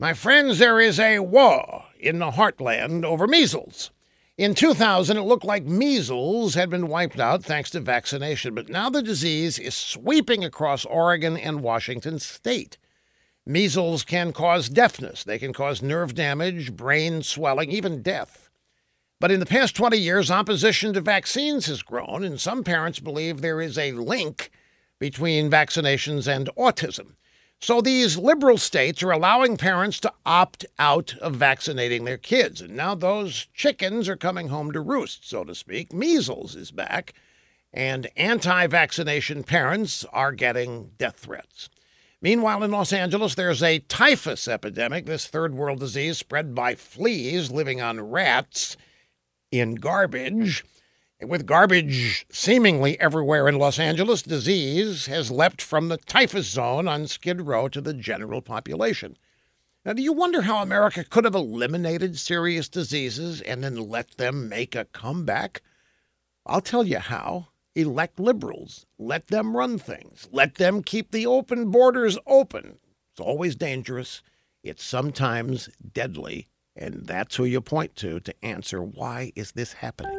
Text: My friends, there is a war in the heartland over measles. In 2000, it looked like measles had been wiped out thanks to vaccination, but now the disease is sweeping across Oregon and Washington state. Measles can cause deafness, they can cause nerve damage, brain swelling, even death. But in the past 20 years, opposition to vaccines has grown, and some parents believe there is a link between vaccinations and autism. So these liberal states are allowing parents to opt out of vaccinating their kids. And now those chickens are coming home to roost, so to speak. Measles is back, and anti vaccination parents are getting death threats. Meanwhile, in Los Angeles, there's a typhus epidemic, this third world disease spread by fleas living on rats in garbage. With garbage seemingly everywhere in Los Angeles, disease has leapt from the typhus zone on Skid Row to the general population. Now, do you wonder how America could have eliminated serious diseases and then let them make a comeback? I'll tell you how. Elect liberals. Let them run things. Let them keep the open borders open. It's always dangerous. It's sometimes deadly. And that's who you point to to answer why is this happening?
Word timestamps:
My 0.00 0.14
friends, 0.14 0.60
there 0.60 0.78
is 0.78 1.00
a 1.00 1.18
war 1.18 1.86
in 1.98 2.20
the 2.20 2.30
heartland 2.30 3.04
over 3.04 3.26
measles. 3.26 3.90
In 4.36 4.54
2000, 4.54 5.16
it 5.16 5.22
looked 5.22 5.44
like 5.44 5.64
measles 5.64 6.54
had 6.54 6.70
been 6.70 6.86
wiped 6.86 7.18
out 7.18 7.42
thanks 7.42 7.70
to 7.70 7.80
vaccination, 7.80 8.54
but 8.54 8.68
now 8.68 8.88
the 8.88 9.02
disease 9.02 9.58
is 9.58 9.74
sweeping 9.74 10.44
across 10.44 10.84
Oregon 10.84 11.36
and 11.36 11.64
Washington 11.64 12.20
state. 12.20 12.78
Measles 13.44 14.04
can 14.04 14.32
cause 14.32 14.68
deafness, 14.68 15.24
they 15.24 15.36
can 15.36 15.52
cause 15.52 15.82
nerve 15.82 16.14
damage, 16.14 16.76
brain 16.76 17.24
swelling, 17.24 17.72
even 17.72 18.00
death. 18.00 18.50
But 19.18 19.32
in 19.32 19.40
the 19.40 19.46
past 19.46 19.74
20 19.74 19.96
years, 19.98 20.30
opposition 20.30 20.92
to 20.92 21.00
vaccines 21.00 21.66
has 21.66 21.82
grown, 21.82 22.22
and 22.22 22.40
some 22.40 22.62
parents 22.62 23.00
believe 23.00 23.40
there 23.40 23.60
is 23.60 23.76
a 23.76 23.90
link 23.90 24.52
between 25.00 25.50
vaccinations 25.50 26.32
and 26.32 26.48
autism. 26.56 27.14
So 27.60 27.80
these 27.80 28.16
liberal 28.16 28.56
states 28.56 29.02
are 29.02 29.10
allowing 29.10 29.56
parents 29.56 29.98
to 30.00 30.12
opt 30.24 30.64
out 30.78 31.16
of 31.18 31.34
vaccinating 31.34 32.04
their 32.04 32.16
kids. 32.16 32.60
And 32.60 32.76
now 32.76 32.94
those 32.94 33.48
chickens 33.52 34.08
are 34.08 34.16
coming 34.16 34.48
home 34.48 34.70
to 34.72 34.80
roost, 34.80 35.28
so 35.28 35.42
to 35.44 35.54
speak. 35.54 35.92
Measles 35.92 36.54
is 36.54 36.70
back, 36.70 37.14
and 37.72 38.06
anti 38.16 38.68
vaccination 38.68 39.42
parents 39.42 40.04
are 40.12 40.32
getting 40.32 40.92
death 40.98 41.16
threats. 41.16 41.68
Meanwhile, 42.20 42.64
in 42.64 42.70
Los 42.70 42.92
Angeles, 42.92 43.34
there's 43.34 43.62
a 43.62 43.78
typhus 43.80 44.48
epidemic, 44.48 45.06
this 45.06 45.26
third 45.26 45.54
world 45.54 45.80
disease 45.80 46.18
spread 46.18 46.54
by 46.54 46.74
fleas 46.74 47.50
living 47.50 47.80
on 47.80 48.00
rats 48.00 48.76
in 49.50 49.76
garbage. 49.76 50.64
With 51.20 51.46
garbage 51.46 52.26
seemingly 52.30 52.98
everywhere 53.00 53.48
in 53.48 53.58
Los 53.58 53.80
Angeles, 53.80 54.22
disease 54.22 55.06
has 55.06 55.32
leapt 55.32 55.60
from 55.60 55.88
the 55.88 55.96
typhus 55.96 56.46
zone 56.46 56.86
on 56.86 57.08
Skid 57.08 57.40
Row 57.40 57.68
to 57.68 57.80
the 57.80 57.92
general 57.92 58.40
population. 58.40 59.16
Now, 59.84 59.94
do 59.94 60.02
you 60.02 60.12
wonder 60.12 60.42
how 60.42 60.62
America 60.62 61.02
could 61.02 61.24
have 61.24 61.34
eliminated 61.34 62.18
serious 62.18 62.68
diseases 62.68 63.40
and 63.40 63.64
then 63.64 63.76
let 63.76 64.16
them 64.16 64.48
make 64.48 64.76
a 64.76 64.84
comeback? 64.84 65.62
I'll 66.46 66.60
tell 66.60 66.84
you 66.84 66.98
how. 66.98 67.48
Elect 67.74 68.20
liberals. 68.20 68.86
Let 68.96 69.26
them 69.26 69.56
run 69.56 69.78
things. 69.78 70.28
Let 70.30 70.54
them 70.54 70.84
keep 70.84 71.10
the 71.10 71.26
open 71.26 71.70
borders 71.72 72.16
open. 72.26 72.78
It's 73.12 73.20
always 73.20 73.56
dangerous. 73.56 74.22
It's 74.62 74.84
sometimes 74.84 75.68
deadly. 75.92 76.48
And 76.76 77.06
that's 77.06 77.34
who 77.36 77.44
you 77.44 77.60
point 77.60 77.96
to 77.96 78.20
to 78.20 78.44
answer 78.44 78.80
why 78.80 79.32
is 79.34 79.52
this 79.52 79.72
happening? 79.74 80.17